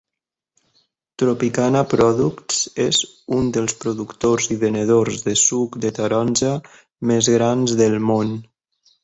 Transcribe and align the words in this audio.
Tropicana 1.21 1.83
Products 1.91 2.61
és 2.85 3.01
un 3.41 3.51
dels 3.57 3.75
productors 3.83 4.49
i 4.57 4.59
venedors 4.65 5.21
de 5.29 5.35
suc 5.43 5.79
de 5.85 5.93
taronja 6.01 6.57
més 7.13 7.31
grans 7.39 7.77
del 7.85 8.01
món. 8.11 8.35